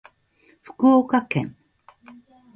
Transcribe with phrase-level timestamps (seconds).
[0.63, 1.55] 福岡県